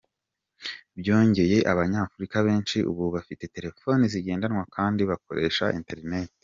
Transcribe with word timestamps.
Byongeye, 0.99 1.57
Abanyafurika 1.71 2.37
benshi 2.47 2.77
ubu 2.91 3.03
bafite 3.15 3.43
telefoni 3.55 4.03
zigendanwa 4.13 4.63
kandi 4.75 5.01
bakoresha 5.09 5.65
internet. 5.81 6.29